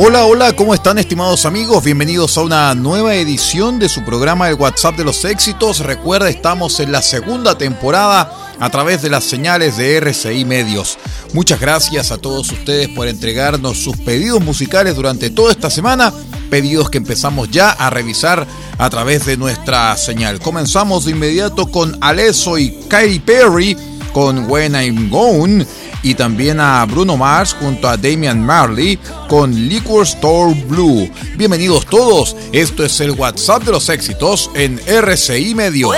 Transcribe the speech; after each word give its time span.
Hola, 0.00 0.26
hola, 0.26 0.52
¿cómo 0.54 0.74
están 0.74 0.98
estimados 0.98 1.44
amigos? 1.44 1.84
Bienvenidos 1.84 2.38
a 2.38 2.42
una 2.42 2.74
nueva 2.74 3.14
edición 3.16 3.78
de 3.78 3.88
su 3.88 4.04
programa 4.04 4.48
El 4.48 4.54
WhatsApp 4.54 4.96
de 4.96 5.04
los 5.04 5.24
éxitos. 5.24 5.80
Recuerda, 5.80 6.28
estamos 6.28 6.80
en 6.80 6.92
la 6.92 7.02
segunda 7.02 7.58
temporada 7.58 8.32
a 8.58 8.70
través 8.70 9.02
de 9.02 9.10
las 9.10 9.24
señales 9.24 9.76
de 9.76 9.96
RCI 9.96 10.44
Medios. 10.44 10.98
Muchas 11.34 11.60
gracias 11.60 12.10
a 12.10 12.18
todos 12.18 12.50
ustedes 12.50 12.88
por 12.88 13.06
entregarnos 13.06 13.78
sus 13.78 13.96
pedidos 13.96 14.40
musicales 14.40 14.96
durante 14.96 15.30
toda 15.30 15.52
esta 15.52 15.68
semana, 15.68 16.12
pedidos 16.48 16.90
que 16.90 16.98
empezamos 16.98 17.50
ya 17.50 17.70
a 17.70 17.90
revisar 17.90 18.46
a 18.78 18.90
través 18.90 19.26
de 19.26 19.36
nuestra 19.36 19.96
señal. 19.96 20.40
Comenzamos 20.40 21.04
de 21.04 21.12
inmediato 21.12 21.66
con 21.66 21.96
Alesso 22.00 22.56
y 22.56 22.70
Katy 22.88 23.18
Perry 23.20 23.76
con 24.12 24.50
When 24.50 24.74
I'm 24.74 25.10
Gone 25.10 25.66
y 26.02 26.14
también 26.14 26.60
a 26.60 26.84
Bruno 26.84 27.16
Mars 27.16 27.56
junto 27.58 27.88
a 27.88 27.96
Damian 27.96 28.44
Marley 28.44 28.98
con 29.28 29.54
Liquor 29.54 30.04
Store 30.04 30.54
Blue. 30.66 31.10
Bienvenidos 31.36 31.86
todos, 31.86 32.36
esto 32.52 32.84
es 32.84 33.00
el 33.00 33.12
WhatsApp 33.12 33.64
de 33.64 33.72
los 33.72 33.88
éxitos 33.88 34.50
en 34.54 34.80
RCI 34.86 35.54
Medios. 35.54 35.94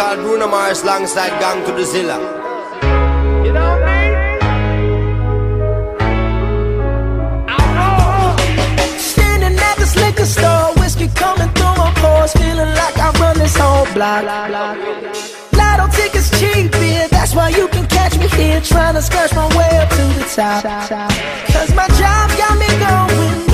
called 0.00 0.20
Bruno 0.20 0.48
Mars 0.48 0.82
alongside 0.82 1.38
Gang 1.40 1.62
to 1.66 1.72
the 1.72 1.84
Zilla. 1.84 2.18
You 3.44 3.52
know 3.52 3.72
what 3.72 3.82
I 3.82 3.84
mean? 4.00 4.18
Standing 8.98 9.58
at 9.58 9.76
this 9.76 9.94
liquor 9.96 10.24
store, 10.24 10.72
whiskey 10.80 11.08
coming 11.08 11.50
through 11.56 11.76
my 11.82 11.92
pores, 11.96 12.32
feeling 12.32 12.72
like 12.82 12.96
I 13.06 13.10
run 13.20 13.36
this 13.36 13.54
whole 13.58 13.84
block. 13.92 14.24
Lotto 15.58 15.86
tickets 15.94 16.30
cheap, 16.40 16.72
yeah, 16.76 17.06
that's 17.08 17.34
why 17.34 17.50
you 17.50 17.68
can 17.68 17.86
catch 17.86 18.16
me 18.18 18.26
here, 18.28 18.62
trying 18.62 18.94
to 18.94 19.02
scratch 19.02 19.34
my 19.34 19.46
way 19.54 19.76
up 19.82 19.90
to 19.90 20.04
the 20.16 20.24
top. 20.34 20.62
Cause 21.52 21.74
my 21.74 21.86
job 22.00 22.30
got 22.40 22.56
me 22.58 22.68
going. 22.84 23.49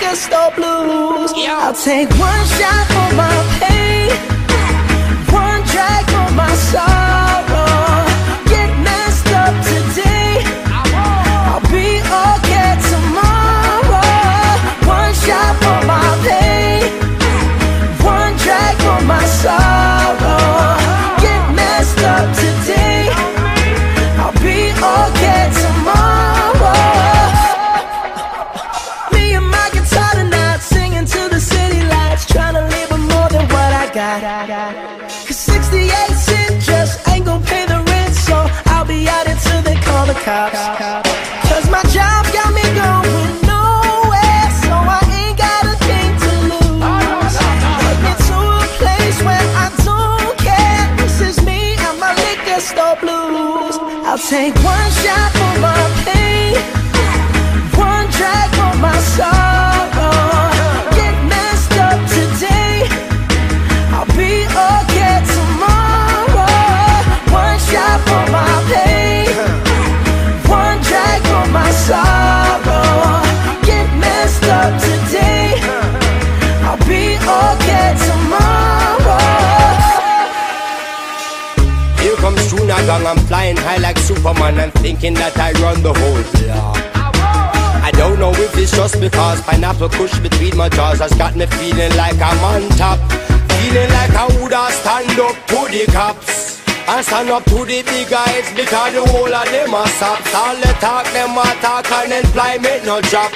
liquor 0.00 0.16
store 0.16 0.50
blues. 0.52 1.32
Yo. 1.36 1.52
I'll 1.52 1.74
take 1.74 2.08
one 2.10 2.44
shot 2.46 2.86
for 2.88 3.14
my 3.16 3.36
pain, 3.60 4.10
one 5.32 5.62
drag 5.66 6.04
for 6.06 6.34
my 6.34 6.52
soul. 6.54 7.49
cops. 40.30 40.62
Cause 41.50 41.66
my 41.70 41.82
job 41.96 42.22
got 42.32 42.50
me 42.54 42.62
going 42.82 43.34
nowhere, 43.54 44.46
so 44.62 44.74
I 44.98 45.02
ain't 45.20 45.36
got 45.46 45.62
a 45.72 45.76
thing 45.88 46.12
to 46.24 46.32
lose. 46.52 47.34
Take 47.82 48.00
me 48.06 48.12
to 48.28 48.38
a 48.62 48.66
place 48.82 49.18
where 49.26 49.46
I 49.64 49.66
don't 49.88 50.38
care. 50.38 50.84
This 51.00 51.20
is 51.28 51.44
me 51.44 51.74
and 51.86 51.98
my 51.98 52.12
liquor 52.24 52.60
store 52.60 52.96
blues. 53.02 53.76
I'll 54.08 54.18
take 54.18 54.54
one 54.62 54.90
shot 55.02 55.30
for 55.38 55.54
my 55.60 55.80
pain. 56.04 56.19
Gang, 82.90 83.06
I'm 83.06 83.18
flying 83.30 83.56
high 83.56 83.78
like 83.78 83.98
Superman 83.98 84.58
and 84.58 84.72
thinking 84.82 85.14
that 85.14 85.38
I 85.38 85.52
run 85.62 85.78
the 85.82 85.94
whole 85.94 86.24
block. 86.34 86.74
I 87.86 87.90
don't 87.94 88.18
know 88.18 88.32
if 88.34 88.56
it's 88.58 88.74
just 88.74 89.00
because 89.00 89.40
pineapple 89.42 89.90
kush 89.90 90.18
between 90.18 90.56
my 90.56 90.68
jaws 90.68 90.98
has 90.98 91.14
got 91.14 91.36
me 91.36 91.46
feeling 91.46 91.94
like 91.94 92.18
I'm 92.18 92.42
on 92.50 92.68
top. 92.74 92.98
Feeling 93.58 93.90
like 93.94 94.14
I 94.22 94.26
woulda 94.34 94.62
stand 94.82 95.18
up 95.22 95.36
to 95.50 95.58
the 95.70 95.86
cops. 95.94 96.58
And 96.90 97.06
stand 97.06 97.30
up 97.30 97.44
to 97.54 97.62
the 97.64 97.78
big 97.86 98.10
guys 98.10 98.50
because 98.58 98.92
the 98.98 99.06
whole 99.06 99.34
of 99.40 99.46
them 99.54 99.74
are 99.74 99.92
sops. 100.00 100.34
All 100.34 100.56
the 100.56 100.72
talk, 100.82 101.06
them 101.14 101.38
a 101.38 101.46
talk 101.62 101.86
and 101.92 102.12
employment 102.12 102.84
no 102.90 103.00
job. 103.06 103.30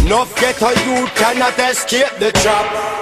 Enough 0.00 0.32
get 0.40 0.60
a 0.62 0.72
youth 0.88 1.12
cannot 1.20 1.58
escape 1.58 2.14
the 2.18 2.32
trap. 2.40 2.93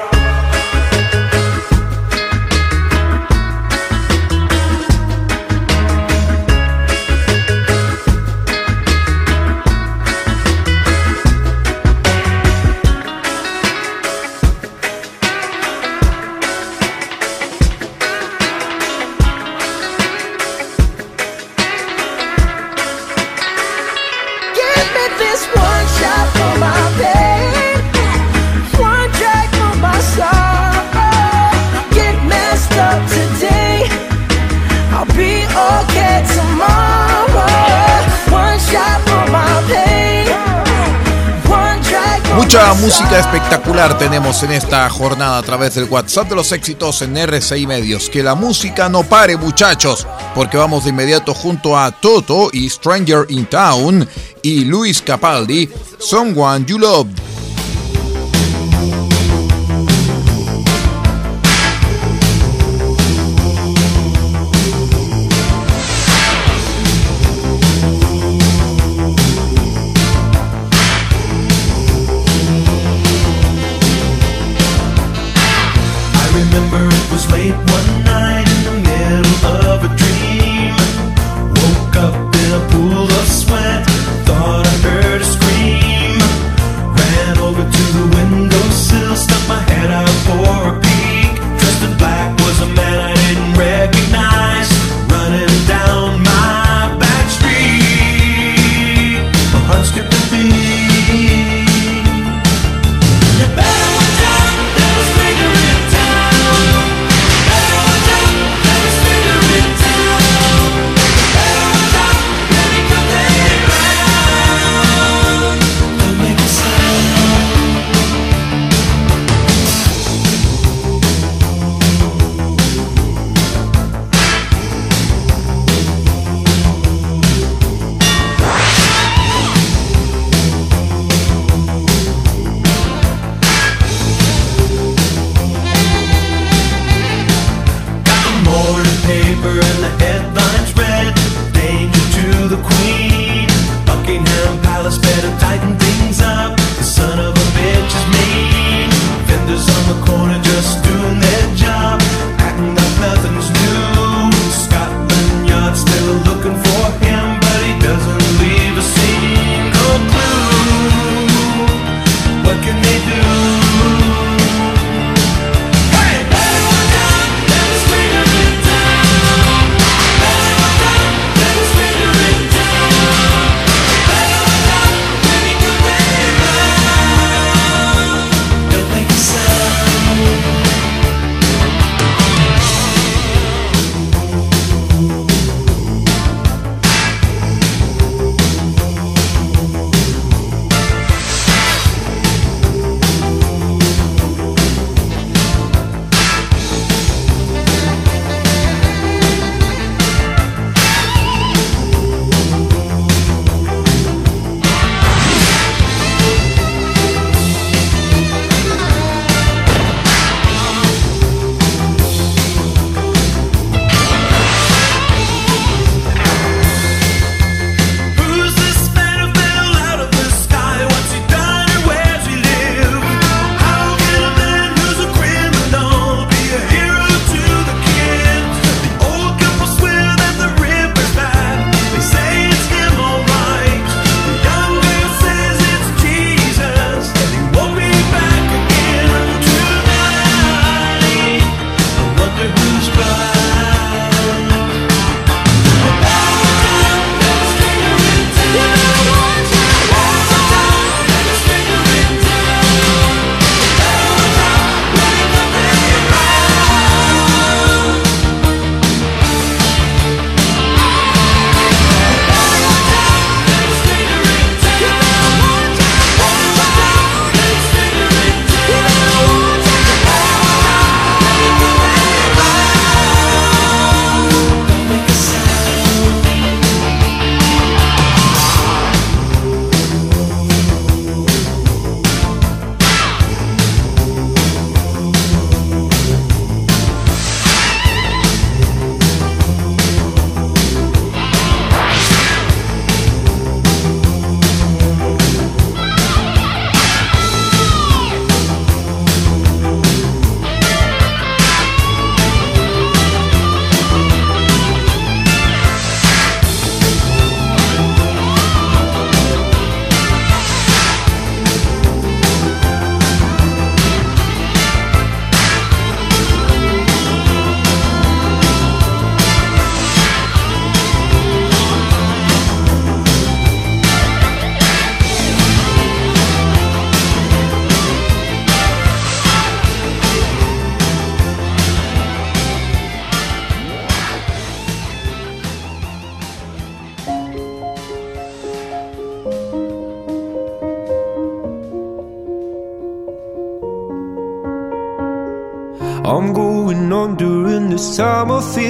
Mucha 42.53 42.75
música 42.75 43.19
espectacular 43.19 43.97
tenemos 43.97 44.43
en 44.43 44.53
esta 44.53 44.87
jornada 44.91 45.39
a 45.39 45.43
través 45.43 45.75
del 45.75 45.89
WhatsApp 45.89 46.29
de 46.29 46.35
los 46.35 46.53
éxitos 46.53 47.01
en 47.01 47.17
RCI 47.17 47.67
Medios. 47.67 48.11
Que 48.11 48.23
la 48.23 48.35
música 48.35 48.91
no 48.91 49.05
pare, 49.05 49.39
muchachos, 49.39 50.07
porque 50.35 50.59
vamos 50.59 50.85
de 50.85 50.91
inmediato 50.91 51.33
junto 51.33 51.79
a 51.79 51.91
Toto 51.93 52.51
y 52.53 52.69
Stranger 52.69 53.25
in 53.31 53.47
Town 53.47 54.07
y 54.43 54.67
Luis 54.67 55.01
Capaldi, 55.01 55.71
Someone 55.99 56.67
You 56.67 56.79
Love. 56.79 57.09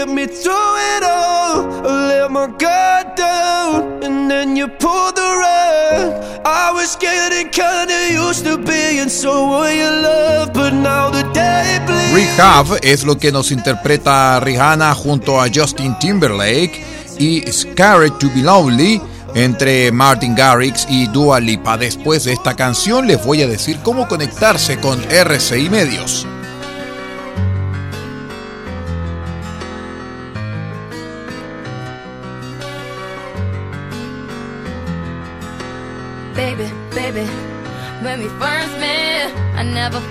get 0.00 0.08
me. 0.14 0.30
Rehab 12.12 12.78
es 12.82 13.04
lo 13.04 13.18
que 13.18 13.32
nos 13.32 13.50
interpreta 13.50 14.40
Rihanna 14.40 14.94
junto 14.94 15.40
a 15.40 15.48
Justin 15.52 15.98
Timberlake 15.98 16.84
y 17.18 17.42
Scared 17.52 18.12
to 18.14 18.28
be 18.34 18.42
Lonely 18.42 19.00
entre 19.34 19.92
Martin 19.92 20.34
Garrix 20.34 20.86
y 20.88 21.06
Dua 21.08 21.40
Lipa. 21.40 21.76
Después 21.76 22.24
de 22.24 22.32
esta 22.32 22.54
canción 22.54 23.06
les 23.06 23.24
voy 23.24 23.42
a 23.42 23.46
decir 23.46 23.78
cómo 23.82 24.08
conectarse 24.08 24.78
con 24.78 25.00
RCI 25.10 25.70
Medios. 25.70 26.26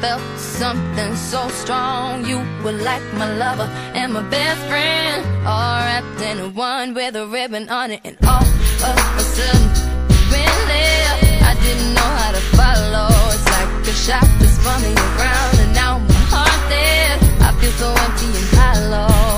Felt 0.01 0.21
something 0.37 1.15
so 1.15 1.47
strong. 1.49 2.25
You 2.25 2.37
were 2.63 2.77
like 2.89 3.03
my 3.13 3.29
lover 3.35 3.67
and 3.93 4.13
my 4.13 4.21
best 4.29 4.61
friend, 4.67 5.25
all 5.45 5.79
wrapped 5.85 6.21
in 6.21 6.53
one 6.53 6.93
with 6.93 7.15
a 7.15 7.25
ribbon 7.27 7.69
on 7.69 7.91
it. 7.91 8.01
And 8.03 8.17
all 8.23 8.41
of 8.41 8.97
a 9.17 9.25
sudden, 9.35 9.63
went 10.31 10.59
left. 10.71 11.23
I 11.51 11.53
didn't 11.65 11.93
know 11.97 12.11
how 12.21 12.31
to 12.31 12.43
follow. 12.59 13.09
It's 13.35 13.47
like 13.55 13.71
a 13.87 13.95
shot 14.05 14.29
that's 14.39 14.57
me 14.83 14.93
around, 14.95 15.59
and 15.63 15.73
now 15.73 15.93
my 15.99 16.21
heart's 16.33 16.69
dead. 16.69 17.15
I 17.41 17.49
feel 17.59 17.73
so 17.81 17.89
empty 18.05 18.29
and 18.39 18.49
hollow, 18.59 19.28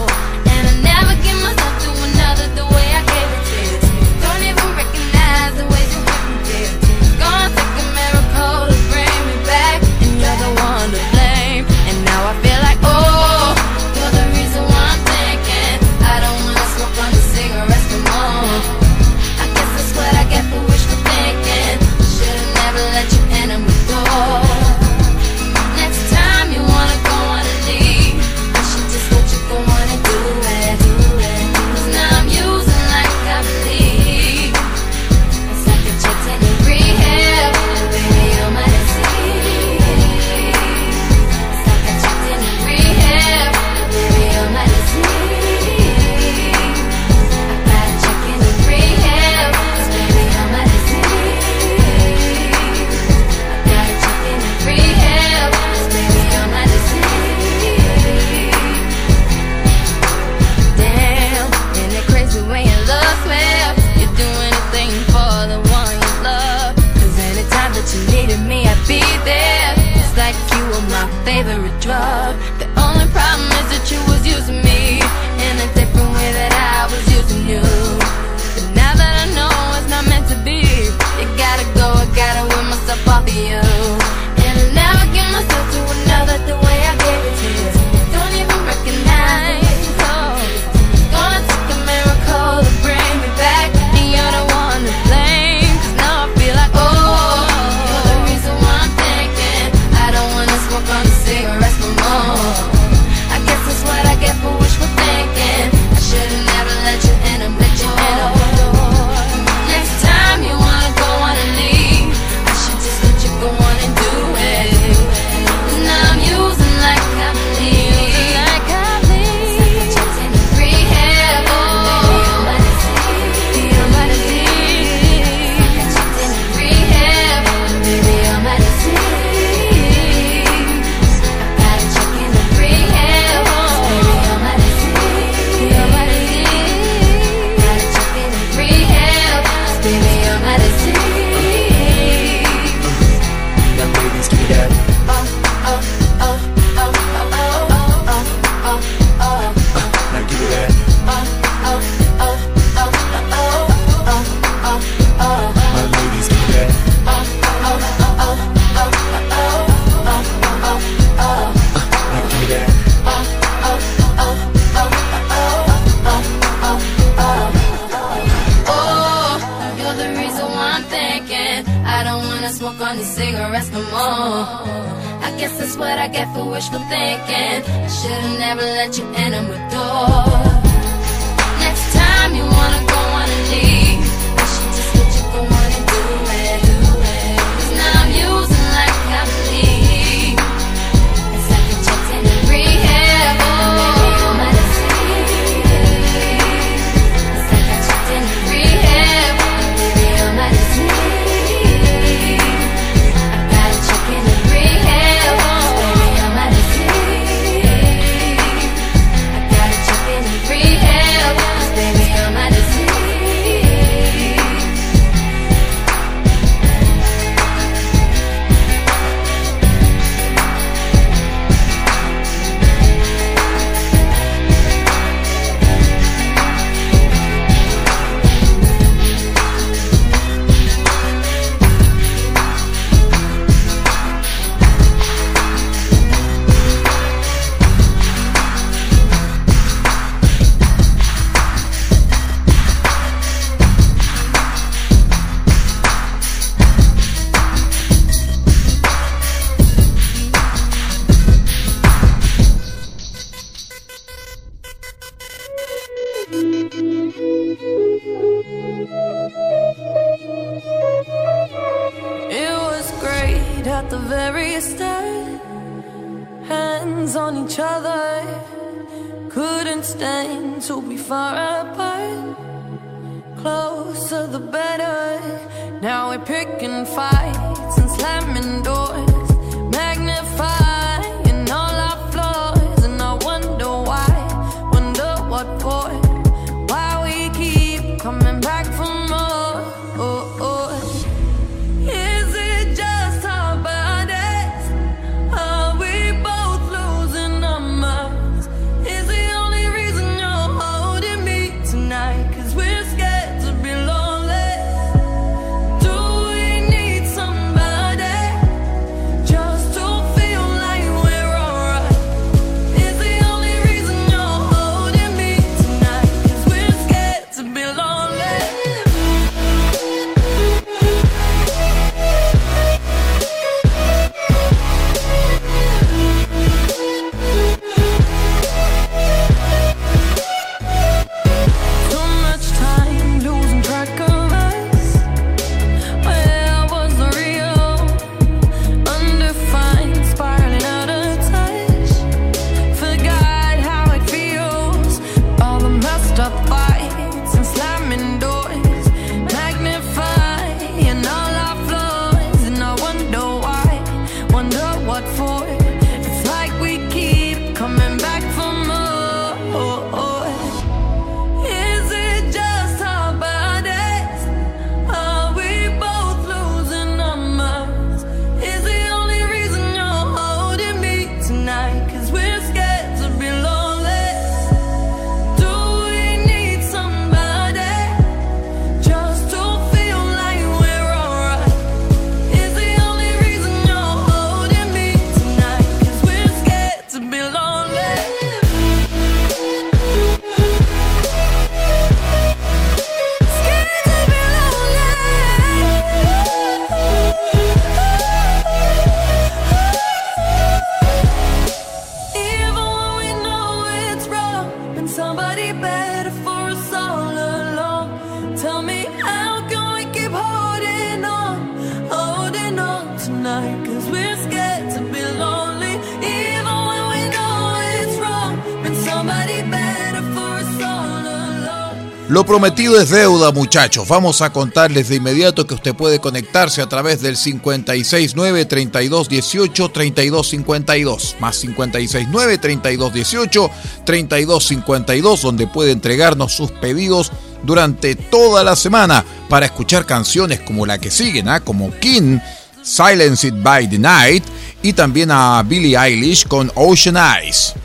prometido 422.31 422.79
es 422.79 422.89
deuda, 422.89 423.33
muchachos. 423.33 423.89
Vamos 423.89 424.21
a 424.21 424.31
contarles 424.31 424.87
de 424.87 424.95
inmediato 424.95 425.45
que 425.45 425.53
usted 425.53 425.75
puede 425.75 425.99
conectarse 425.99 426.61
a 426.61 426.69
través 426.69 427.01
del 427.01 427.17
569 427.17 428.45
3218 428.45 429.69
3252 429.69 431.17
más 431.19 431.39
569 431.39 432.37
3218 432.37 433.51
3252 433.83 435.21
donde 435.21 435.45
puede 435.45 435.71
entregarnos 435.73 436.31
sus 436.31 436.51
pedidos 436.51 437.11
durante 437.43 437.95
toda 437.95 438.45
la 438.45 438.55
semana 438.55 439.03
para 439.27 439.47
escuchar 439.47 439.85
canciones 439.85 440.39
como 440.39 440.65
la 440.65 440.77
que 440.77 440.89
siguen, 440.89 441.27
¿eh? 441.27 441.41
como 441.43 441.77
King, 441.81 442.19
Silence 442.63 443.27
It 443.27 443.35
by 443.43 443.69
the 443.69 443.77
Night 443.77 444.23
y 444.63 444.71
también 444.71 445.11
a 445.11 445.43
Billie 445.43 445.77
Eilish 445.77 446.25
con 446.25 446.49
Ocean 446.55 446.95
Eyes. 446.95 447.55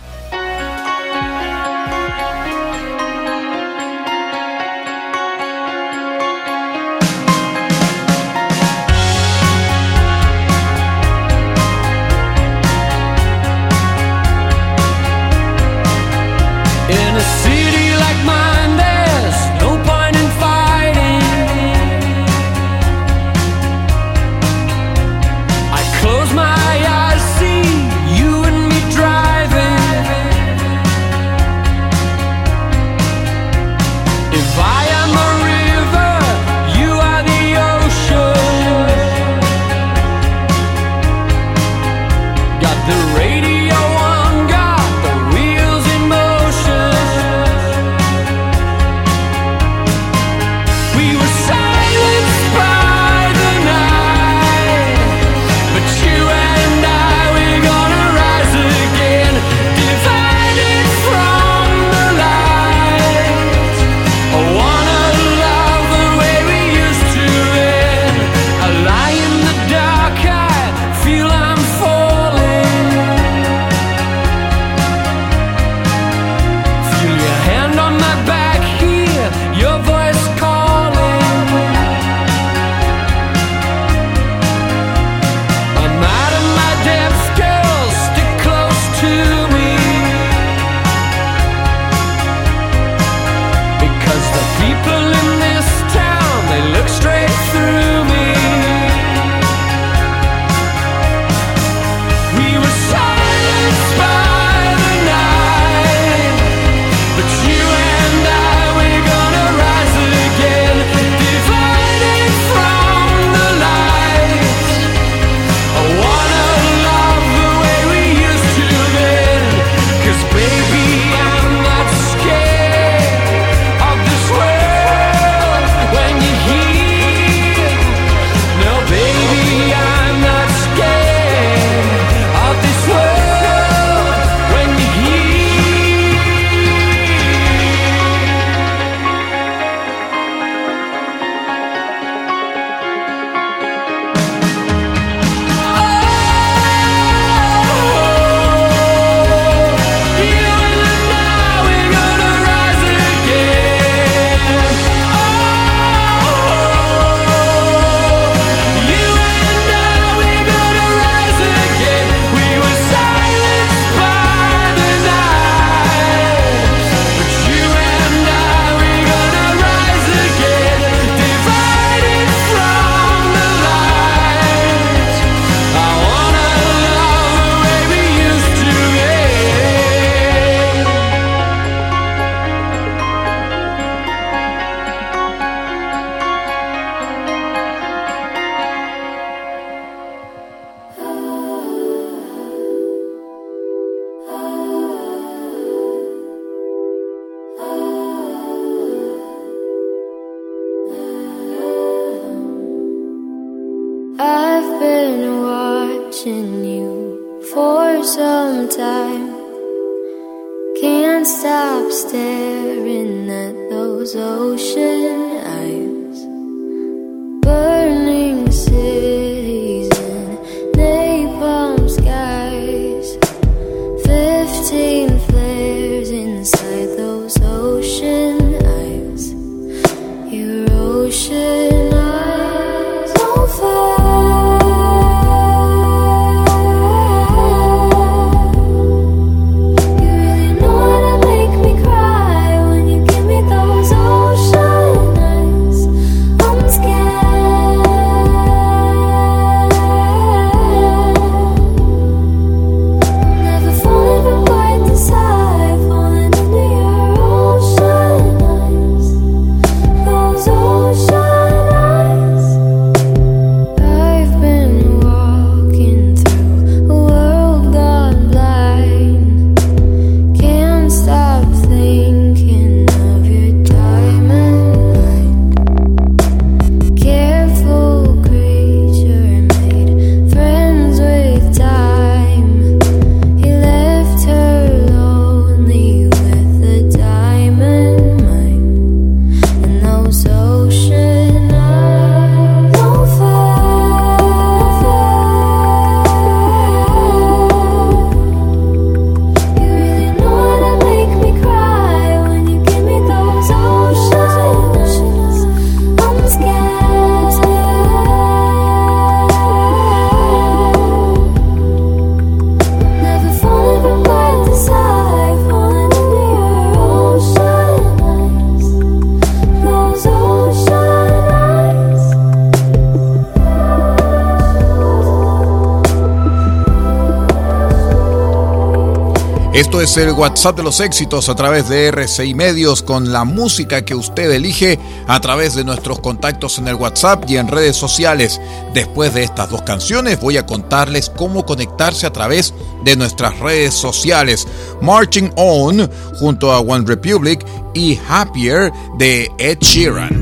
es 329.87 329.97
el 329.99 330.11
WhatsApp 330.11 330.57
de 330.57 330.65
los 330.65 330.81
éxitos 330.81 331.29
a 331.29 331.37
través 331.37 331.69
de 331.69 331.87
RCI 331.87 332.35
Medios 332.35 332.83
con 332.83 333.13
la 333.13 333.23
música 333.23 333.85
que 333.85 333.95
usted 333.95 334.33
elige 334.33 334.81
a 335.07 335.21
través 335.21 335.55
de 335.55 335.63
nuestros 335.63 336.01
contactos 336.01 336.59
en 336.59 336.67
el 336.67 336.75
WhatsApp 336.75 337.23
y 337.29 337.37
en 337.37 337.47
redes 337.47 337.77
sociales. 337.77 338.41
Después 338.75 339.15
de 339.15 339.23
estas 339.23 339.49
dos 339.49 339.63
canciones 339.63 340.21
voy 340.21 340.39
a 340.39 340.47
contarles 340.47 341.09
cómo 341.09 341.47
conectarse 341.47 342.05
a 342.05 342.13
través 342.13 342.53
de 342.85 342.97
nuestras 342.97 343.39
redes 343.39 343.75
sociales. 343.75 344.49
Marching 344.83 345.31
On 345.37 345.89
junto 346.19 346.51
a 346.51 346.59
One 346.59 346.85
Republic 346.85 347.47
y 347.73 347.97
Happier 348.09 348.73
de 348.99 349.31
Ed 349.39 349.59
Sheeran. 349.61 350.16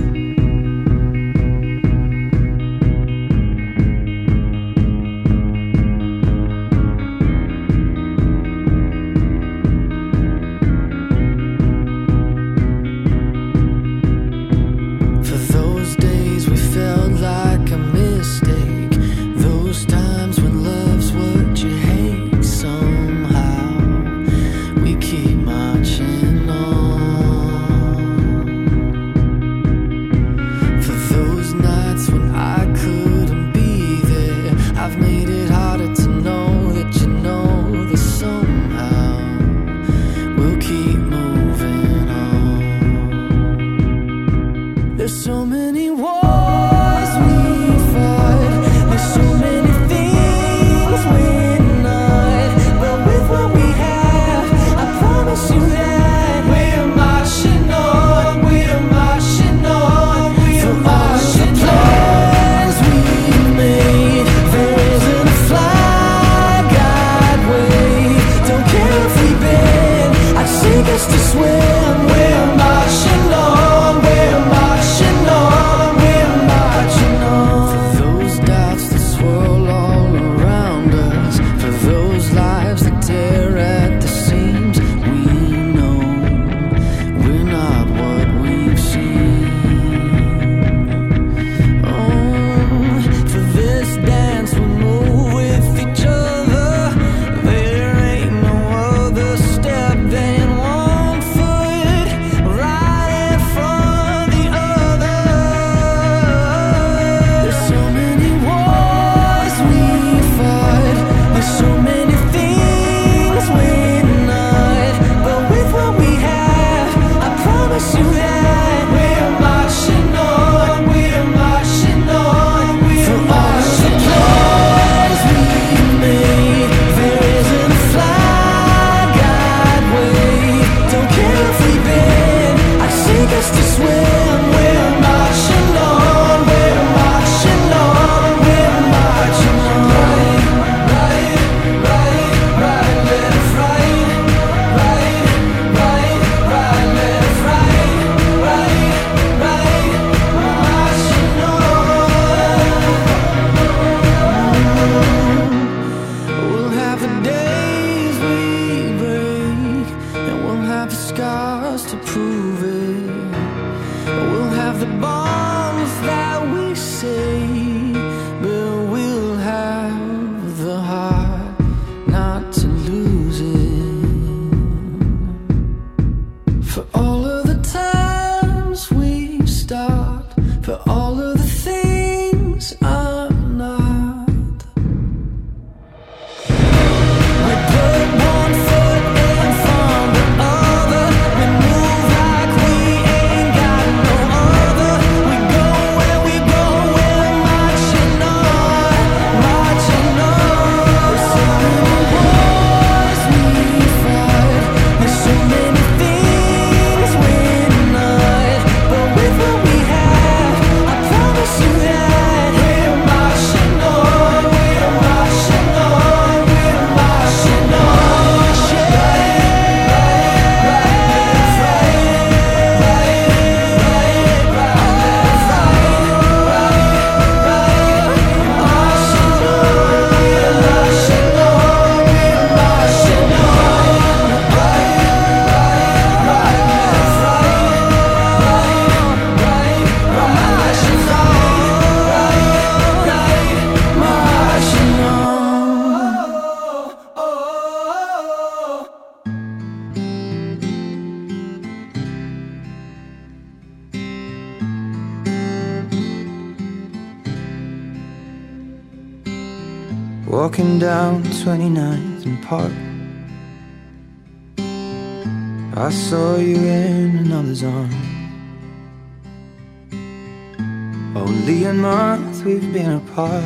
Apart. 273.14 273.44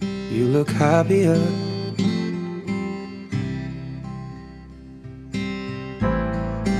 You 0.00 0.46
look 0.46 0.70
happier. 0.70 1.40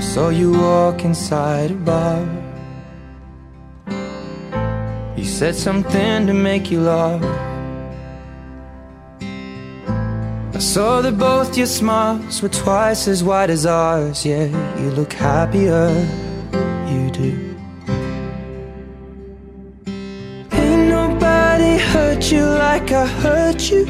Saw 0.01 0.29
you 0.29 0.51
walk 0.53 1.03
inside 1.03 1.71
a 1.71 1.75
bar. 1.75 2.25
You 5.17 5.25
said 5.25 5.55
something 5.55 6.27
to 6.27 6.33
make 6.33 6.71
you 6.71 6.79
laugh. 6.81 7.23
I 10.55 10.59
saw 10.59 11.01
that 11.01 11.17
both 11.17 11.57
your 11.57 11.67
smiles 11.67 12.41
were 12.41 12.49
twice 12.49 13.07
as 13.07 13.23
wide 13.23 13.49
as 13.49 13.65
ours. 13.65 14.25
Yeah, 14.25 14.47
you 14.79 14.91
look 14.91 15.13
happier. 15.13 15.89
You 16.87 17.11
do. 17.11 17.50
Like 22.73 22.91
I 22.93 23.05
hurt 23.23 23.61
you. 23.69 23.83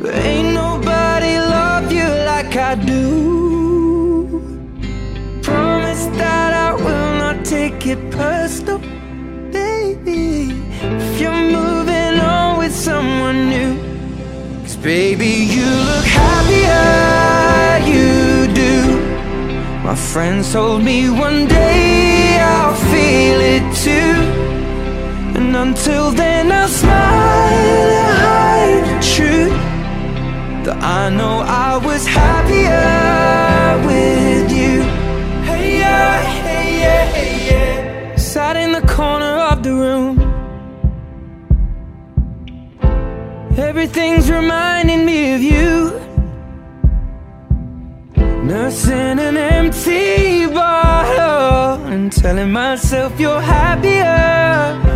But 0.00 0.14
ain't 0.30 0.52
nobody 0.62 1.34
love 1.56 1.86
you 1.98 2.08
like 2.32 2.54
I 2.70 2.74
do. 2.74 3.04
Promise 5.48 6.04
that 6.20 6.52
I 6.68 6.70
will 6.84 7.12
not 7.22 7.36
take 7.56 7.86
it 7.86 8.00
personal, 8.10 8.80
baby. 9.60 10.52
If 11.00 11.20
you're 11.20 11.44
moving 11.58 12.16
on 12.36 12.58
with 12.60 12.74
someone 12.88 13.38
new. 13.54 13.72
Cause 14.64 14.76
baby, 14.76 15.32
you 15.56 15.68
look 15.90 16.08
happier, 16.22 16.84
you 17.92 18.08
do. 18.62 18.74
My 19.88 19.96
friends 20.12 20.52
told 20.52 20.82
me 20.90 21.08
one 21.08 21.40
day 21.48 22.38
I'll 22.54 22.78
feel 22.92 23.40
it 23.54 23.64
too. 23.86 24.49
And 25.52 25.70
until 25.70 26.12
then, 26.12 26.52
I'll 26.52 26.68
smile 26.68 27.90
and 27.98 28.18
hide 28.24 28.84
the 28.88 28.98
truth. 29.14 29.52
That 30.64 30.78
I 30.80 31.10
know 31.10 31.40
I 31.40 31.76
was 31.84 32.06
happier 32.06 33.84
with 33.84 34.48
you. 34.52 34.82
Hey, 35.42 35.80
yeah, 35.80 36.22
hey, 36.46 36.80
yeah, 36.82 37.04
hey, 37.16 37.34
yeah. 37.50 38.14
Sat 38.14 38.56
in 38.56 38.70
the 38.70 38.82
corner 38.82 39.34
of 39.50 39.64
the 39.64 39.74
room. 39.74 40.14
Everything's 43.58 44.30
reminding 44.30 45.04
me 45.04 45.34
of 45.34 45.42
you. 45.42 45.98
Nursing 48.44 49.18
an 49.18 49.36
empty 49.36 50.46
bottle 50.46 51.84
and 51.86 52.12
telling 52.12 52.52
myself 52.52 53.18
you're 53.18 53.40
happier? 53.40 54.89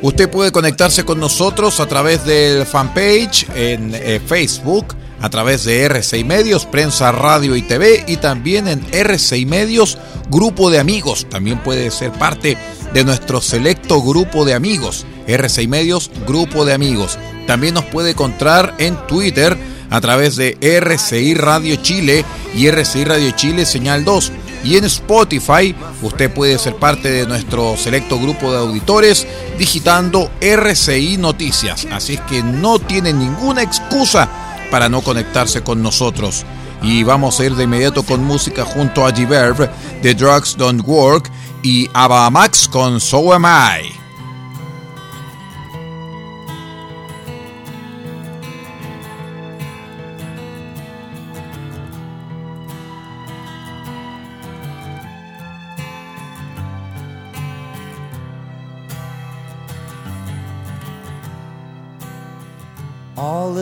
Usted 0.00 0.30
puede 0.30 0.52
conectarse 0.52 1.04
con 1.04 1.18
nosotros 1.18 1.80
a 1.80 1.86
través 1.86 2.24
del 2.24 2.64
fanpage 2.66 3.48
en 3.54 3.92
eh, 3.94 4.20
Facebook, 4.24 4.94
a 5.20 5.28
través 5.28 5.64
de 5.64 5.90
R6 5.90 6.24
Medios, 6.24 6.66
Prensa, 6.66 7.10
Radio 7.10 7.56
y 7.56 7.62
TV 7.62 8.04
y 8.06 8.16
también 8.18 8.68
en 8.68 8.80
R6 8.92 9.46
Medios, 9.46 9.98
Grupo 10.30 10.70
de 10.70 10.78
Amigos. 10.78 11.26
También 11.28 11.58
puede 11.64 11.90
ser 11.90 12.12
parte 12.12 12.56
de 12.94 13.04
nuestro 13.04 13.40
selecto 13.40 14.00
grupo 14.00 14.44
de 14.44 14.54
amigos, 14.54 15.04
R6 15.26 15.68
Medios, 15.68 16.10
Grupo 16.26 16.64
de 16.64 16.74
Amigos. 16.74 17.18
También 17.48 17.74
nos 17.74 17.84
puede 17.84 18.10
encontrar 18.10 18.74
en 18.78 18.96
Twitter 19.08 19.56
a 19.90 20.00
través 20.00 20.36
de 20.36 20.56
RCI 20.60 21.34
Radio 21.34 21.76
Chile 21.76 22.24
y 22.54 22.66
RCI 22.68 23.04
Radio 23.04 23.30
Chile 23.32 23.66
Señal 23.66 24.04
2. 24.04 24.32
Y 24.64 24.76
en 24.76 24.84
Spotify 24.84 25.74
usted 26.02 26.32
puede 26.32 26.58
ser 26.58 26.76
parte 26.76 27.10
de 27.10 27.26
nuestro 27.26 27.76
selecto 27.76 28.18
grupo 28.18 28.50
de 28.50 28.58
auditores 28.58 29.26
digitando 29.58 30.30
RCI 30.40 31.16
Noticias. 31.18 31.86
Así 31.92 32.14
es 32.14 32.20
que 32.22 32.42
no 32.42 32.78
tiene 32.78 33.12
ninguna 33.12 33.62
excusa 33.62 34.28
para 34.70 34.88
no 34.88 35.00
conectarse 35.02 35.62
con 35.62 35.82
nosotros. 35.82 36.44
Y 36.82 37.02
vamos 37.02 37.40
a 37.40 37.44
ir 37.44 37.54
de 37.54 37.64
inmediato 37.64 38.02
con 38.02 38.24
música 38.24 38.64
junto 38.64 39.06
a 39.06 39.12
G-Verb 39.12 39.70
de 40.02 40.14
Drugs 40.14 40.56
Don't 40.56 40.82
Work 40.86 41.30
y 41.62 41.88
Ava 41.92 42.30
Max 42.30 42.68
con 42.68 43.00
So 43.00 43.32
Am 43.32 43.44
I. 43.44 44.07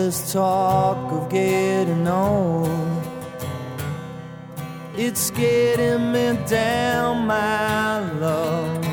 this 0.06 0.32
talk 0.32 1.10
of 1.10 1.28
getting 1.28 2.06
old, 2.06 3.02
it's 4.96 5.32
getting 5.32 6.12
me 6.12 6.38
down, 6.46 7.26
my 7.26 7.98
love. 8.20 8.86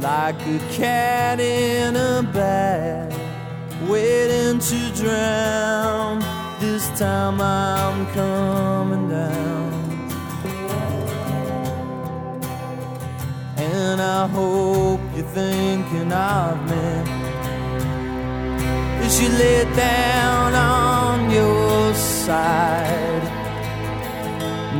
Like 0.00 0.34
a 0.34 0.58
cat 0.72 1.38
in 1.38 1.94
a 1.94 2.24
bag, 2.24 3.14
waiting 3.88 4.58
to 4.58 4.80
drown. 5.00 6.18
This 6.58 6.88
time 6.98 7.40
I'm 7.40 8.06
coming 8.12 9.10
down. 9.10 9.70
And 13.58 14.00
I 14.02 14.26
hope 14.26 15.00
you're 15.14 15.24
thinking 15.26 16.12
of 16.12 16.68
me 16.68 17.09
you 19.20 19.28
lay 19.28 19.64
down 19.76 20.54
on 20.54 21.30
your 21.30 21.92
side. 21.94 23.22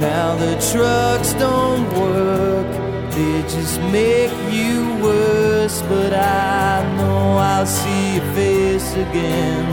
Now 0.01 0.35
the 0.37 0.55
trucks 0.73 1.35
don't 1.35 1.87
work, 1.93 2.67
they 3.11 3.43
just 3.43 3.79
make 3.93 4.33
you 4.51 4.97
worse. 5.03 5.83
But 5.83 6.15
I 6.15 6.83
know 6.97 7.37
I'll 7.37 7.67
see 7.67 8.15
your 8.15 8.29
face 8.33 8.93
again. 8.95 9.67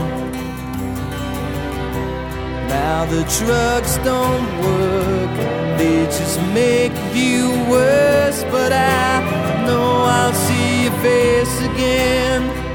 Now 2.68 3.06
the 3.06 3.24
trucks 3.38 3.96
don't 4.04 4.48
work, 4.68 5.34
they 5.78 6.04
just 6.18 6.38
make 6.52 6.92
you 7.14 7.48
worse. 7.70 8.44
But 8.50 8.72
I 8.72 9.64
know 9.66 10.04
I'll 10.18 10.34
see 10.34 10.84
your 10.84 10.96
face 11.00 11.56
again. 11.70 12.67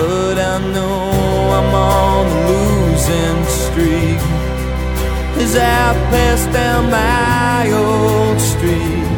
But 0.00 0.38
I 0.38 0.56
know 0.74 0.98
I'm 1.58 1.74
on 1.74 2.24
a 2.26 2.40
losing 2.50 3.40
streak. 3.60 4.20
As 5.44 5.54
I 5.56 5.92
pass 6.12 6.40
down 6.56 6.90
my 6.90 7.70
old 7.70 8.40
street. 8.40 9.10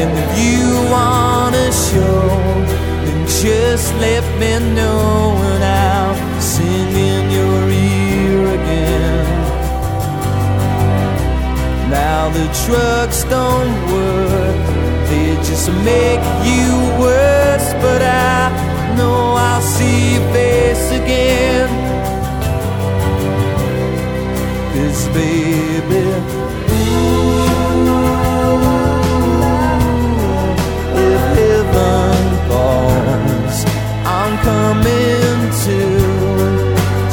And 0.00 0.10
if 0.22 0.30
you 0.42 0.64
wanna 0.96 1.66
show 1.88 2.22
Then 3.04 3.20
just 3.42 3.92
let 4.06 4.24
me 4.40 4.52
know 4.74 5.36
And 5.50 5.62
I'll 5.62 6.40
sing 6.40 6.92
in 7.10 7.24
your 7.38 7.60
ear 7.68 8.40
again. 8.58 9.26
Now 11.90 12.30
the 12.30 12.46
trucks 12.64 13.24
don't 13.24 13.74
work 13.92 14.69
just 15.50 15.68
make 15.82 16.22
you 16.46 16.70
worse, 17.00 17.72
but 17.82 18.02
I 18.02 18.94
know 18.96 19.34
I'll 19.34 19.60
see 19.60 20.14
your 20.14 20.32
face 20.32 20.86
again. 20.92 21.68
Cause 24.72 25.08
baby, 25.08 26.06
if 31.08 31.22
heaven 31.38 32.22
falls, 32.48 33.58
I'm 34.18 34.32
coming 34.50 35.38
to, 35.64 35.80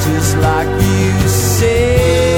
just 0.05 0.38
like 0.38 0.69
you 0.85 1.27
said. 1.27 2.36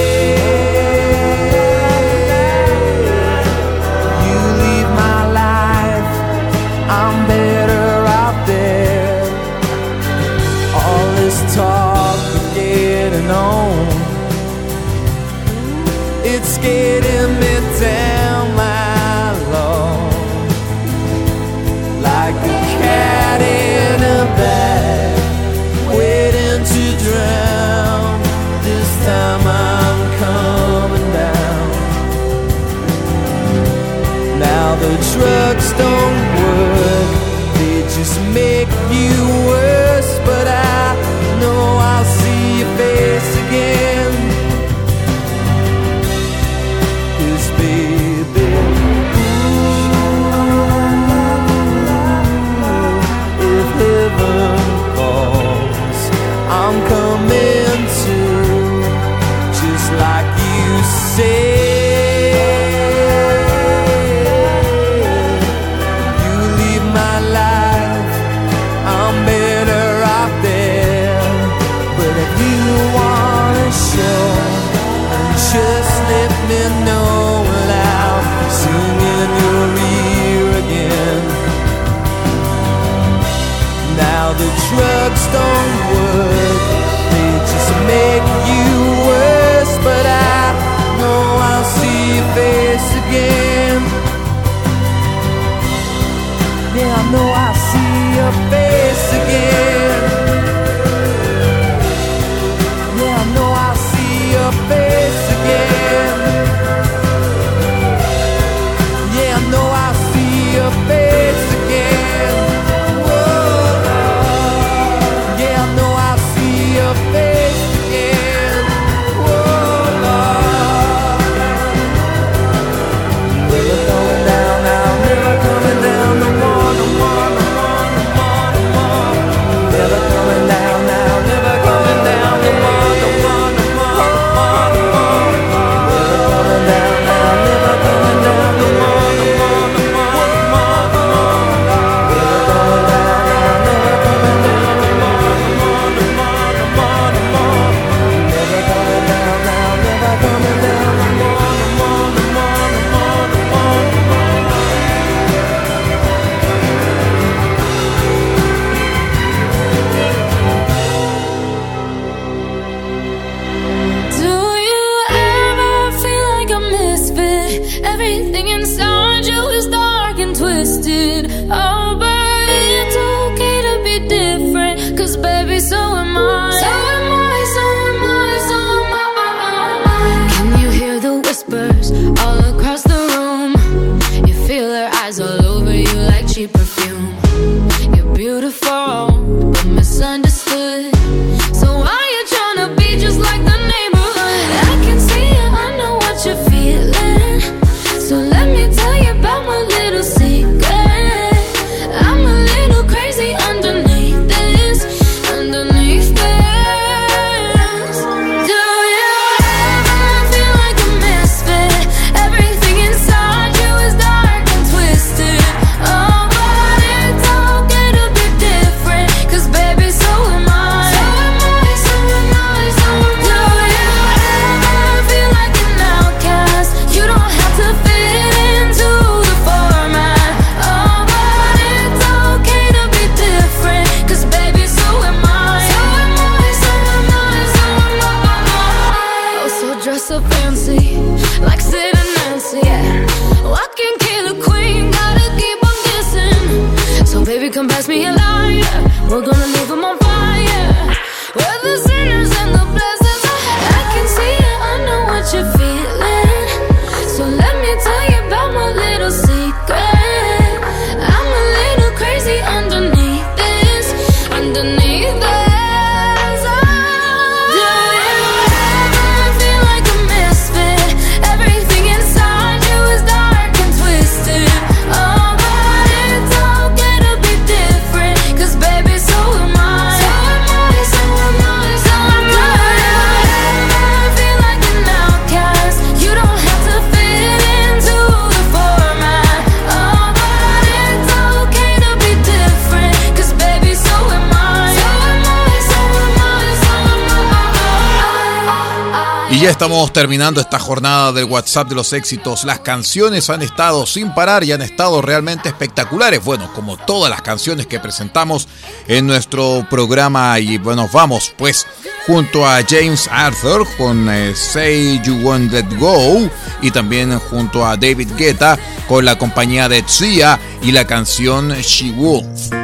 Estamos 299.80 299.94
terminando 299.94 300.42
esta 300.42 300.60
jornada 300.60 301.14
del 301.14 301.24
WhatsApp 301.24 301.70
de 301.70 301.76
los 301.76 301.94
éxitos. 301.94 302.44
Las 302.44 302.60
canciones 302.60 303.30
han 303.30 303.42
estado 303.42 303.86
sin 303.86 304.14
parar 304.14 304.44
y 304.44 304.52
han 304.52 304.62
estado 304.62 305.02
realmente 305.02 305.48
espectaculares. 305.48 306.22
Bueno, 306.22 306.52
como 306.54 306.76
todas 306.76 307.10
las 307.10 307.22
canciones 307.22 307.66
que 307.66 307.80
presentamos 307.80 308.50
en 308.90 309.08
nuestro 309.08 309.66
programa. 309.70 310.38
Y 310.38 310.58
bueno, 310.58 310.90
vamos 310.92 311.34
pues 311.38 311.66
junto 312.06 312.46
a 312.46 312.62
James 312.68 313.08
Arthur 313.10 313.66
con 313.78 314.10
eh, 314.10 314.36
Say 314.36 315.00
You 315.02 315.16
Won't 315.22 315.54
Let 315.54 315.78
Go 315.78 316.30
y 316.62 316.72
también 316.72 317.18
junto 317.18 317.66
a 317.66 317.78
David 317.78 318.10
Guetta 318.18 318.60
con 318.86 319.06
la 319.06 319.18
compañía 319.18 319.70
de 319.70 319.82
Sia 319.88 320.38
y 320.62 320.74
la 320.74 320.86
canción 320.86 321.54
She 321.54 321.94
Wolf. 321.94 322.59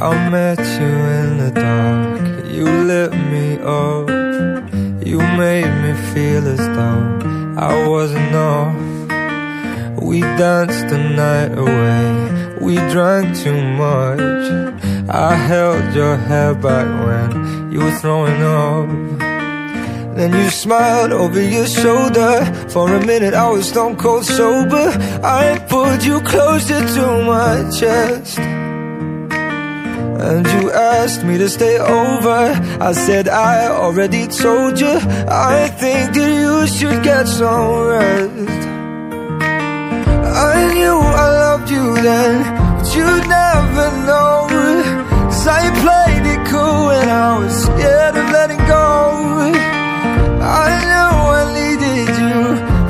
I 0.00 0.28
met 0.30 0.58
you 0.80 0.92
in 1.20 1.38
the 1.38 1.50
dark. 1.50 2.46
You 2.46 2.66
lit 2.66 3.12
me 3.12 3.58
up. 3.58 4.08
You 5.04 5.18
made 5.18 5.72
me 5.82 5.92
feel 6.12 6.46
as 6.46 6.58
though 6.58 7.56
I 7.58 7.88
wasn't. 7.88 8.28
We 10.08 10.20
danced 10.20 10.88
the 10.88 10.98
night 10.98 11.52
away. 11.58 12.56
We 12.60 12.76
drank 12.92 13.36
too 13.36 13.60
much. 13.76 14.20
I 15.10 15.34
held 15.34 15.94
your 15.94 16.16
hair 16.16 16.54
back 16.54 16.88
when 17.06 17.70
you 17.72 17.80
were 17.80 17.98
throwing 17.98 18.42
up. 18.42 18.88
Then 20.16 20.32
you 20.32 20.48
smiled 20.50 21.12
over 21.12 21.42
your 21.42 21.66
shoulder. 21.66 22.44
For 22.68 22.94
a 22.94 23.04
minute, 23.04 23.34
I 23.34 23.50
was 23.50 23.68
stone 23.68 23.96
cold 23.96 24.24
sober. 24.24 24.88
I 25.22 25.58
pulled 25.68 26.02
you 26.02 26.20
closer 26.20 26.80
to 26.94 27.24
my 27.24 27.70
chest. 27.78 28.57
And 30.20 30.44
you 30.48 30.72
asked 30.72 31.22
me 31.22 31.38
to 31.38 31.48
stay 31.48 31.78
over. 31.78 32.40
I 32.80 32.92
said 32.92 33.28
I 33.28 33.68
already 33.68 34.26
told 34.26 34.80
you. 34.80 34.98
I 35.28 35.68
think 35.68 36.14
that 36.14 36.32
you 36.42 36.66
should 36.66 37.04
get 37.04 37.28
some 37.28 37.86
rest. 37.86 38.68
I 40.50 40.74
knew 40.74 40.98
I 41.24 41.26
loved 41.44 41.70
you 41.70 41.94
then 42.02 42.42
But 42.76 42.88
you'd 42.94 43.26
never 43.28 43.86
know 44.06 44.46
Cause 45.30 45.46
I 45.46 45.62
played 45.84 46.24
it 46.34 46.46
cool 46.50 46.86
when 46.90 47.08
I 47.08 47.38
was 47.38 47.54
scared 47.62 48.16
of 48.16 48.26
letting 48.30 48.62
go. 48.66 48.86
I 50.42 50.68
knew 50.90 51.14
I 51.38 51.44
needed 51.58 52.10
you 52.22 52.38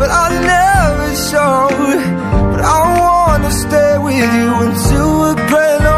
But 0.01 0.11
I 0.25 0.29
never 0.55 1.09
showed. 1.29 2.01
But 2.53 2.61
I 2.65 2.81
wanna 3.01 3.51
stay 3.51 3.99
with 3.99 4.29
you 4.39 4.49
until 4.67 5.09
we're 5.21 5.49
grown 5.49 5.98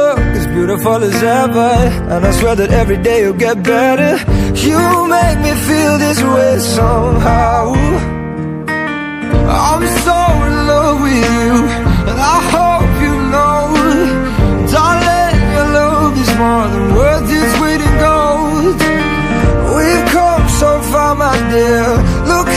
beautiful 0.53 1.03
as 1.03 1.23
ever 1.23 1.71
And 2.11 2.25
I 2.25 2.31
swear 2.31 2.55
that 2.55 2.71
every 2.71 2.97
day 2.97 3.21
you'll 3.23 3.41
get 3.47 3.63
better. 3.63 4.13
You 4.67 4.81
make 5.17 5.39
me 5.45 5.53
feel 5.67 5.93
this 5.97 6.19
way 6.21 6.59
somehow. 6.59 7.73
I'm 9.67 9.83
so 10.05 10.19
in 10.47 10.55
love 10.71 10.97
with 11.01 11.17
you 11.25 11.51
And 12.09 12.19
I 12.35 12.37
hope 12.55 12.91
you 13.05 13.13
know 13.33 13.61
Darling, 14.73 15.39
your 15.55 15.69
love 15.79 16.13
is 16.23 16.31
more 16.41 16.65
than 16.73 16.85
worth 16.99 17.27
its 17.39 17.53
weight 17.61 17.81
in 17.87 17.93
gold. 18.07 18.79
We've 19.75 20.05
come 20.17 20.45
so 20.61 20.69
far, 20.91 21.15
my 21.15 21.35
dear. 21.51 21.87
Look 22.31 22.47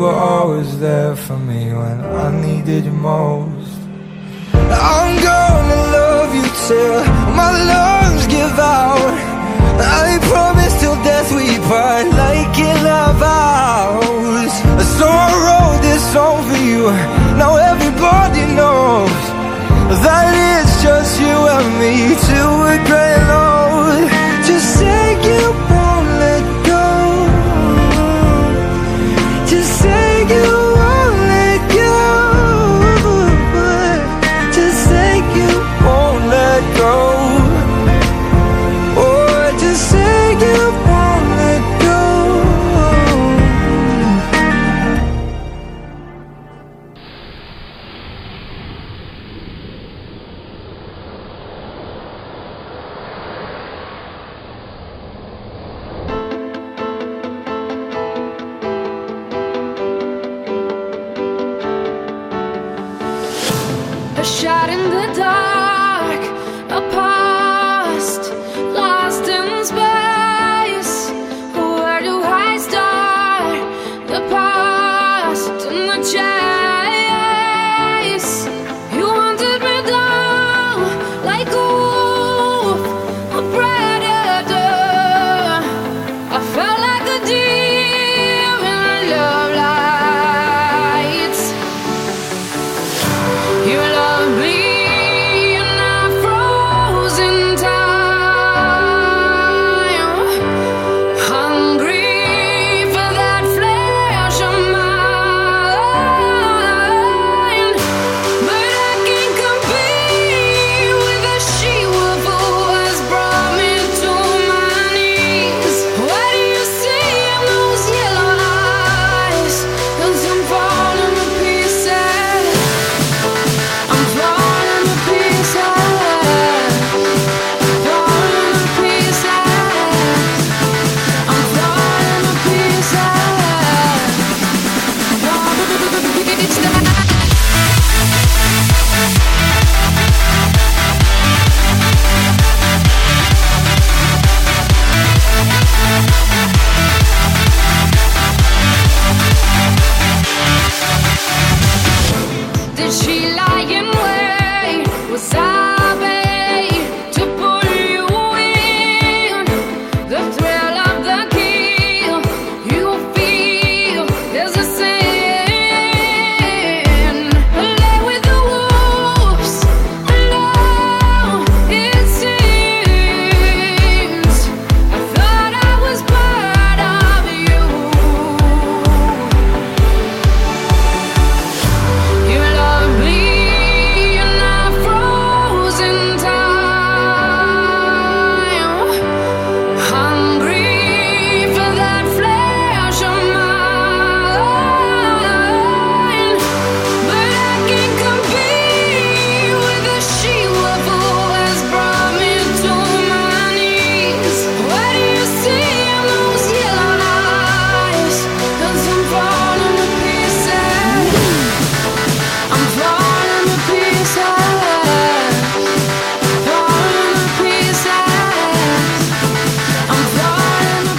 were 0.00 0.14
always 0.14 0.80
there 0.80 1.14
for 1.14 1.36
me 1.36 1.74
when 1.74 2.00
I 2.00 2.30
needed 2.40 2.86
you 2.86 2.90
most. 2.90 3.78
I'm 4.54 5.22
gonna 5.22 5.80
love 5.98 6.34
you 6.34 6.46
till 6.66 7.04
my 7.36 7.50
lungs 7.68 7.99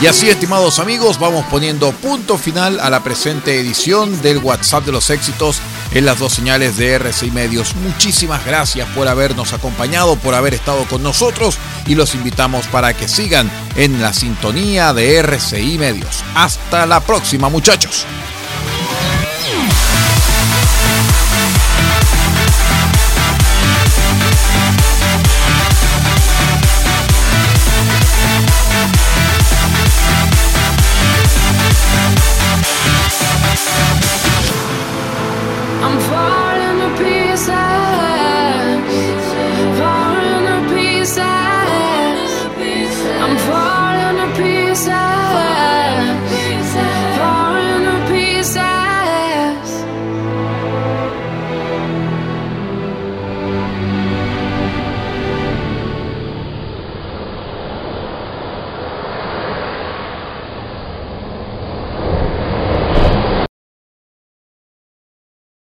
Y 0.02 0.08
así, 0.08 0.32
estimados 0.32 0.80
amigos, 0.80 1.20
vamos 1.20 1.46
poniendo 1.46 1.92
punto 1.92 2.40
final 2.40 2.80
a 2.80 2.90
la 2.90 3.04
presente 3.04 3.60
edición 3.60 4.20
del 4.24 4.40
WhatsApp 4.40 4.84
de 4.84 4.92
los 4.92 5.12
éxitos 5.12 5.62
en 5.94 6.06
las 6.06 6.18
dos 6.18 6.34
señales 6.34 6.76
de 6.78 6.94
RCI 6.94 7.30
Medios. 7.30 7.76
Muchísimas 7.76 8.44
gracias 8.44 8.90
por 8.96 9.08
habernos 9.08 9.54
acompañado, 9.54 10.16
por 10.16 10.34
haber 10.34 10.56
estado 10.56 10.86
con 10.86 11.04
nosotros 11.04 11.60
y 11.86 11.94
los 11.94 12.16
invitamos 12.16 12.66
para 12.66 12.96
que 12.96 13.08
sigan 13.08 13.52
en 13.76 14.02
la 14.02 14.12
sintonía 14.12 14.92
de 14.92 15.18
RCI 15.18 15.78
Medios. 15.78 16.24
Hasta 16.34 16.88
la 16.88 17.02
próxima, 17.02 17.50
muchachos. 17.50 18.08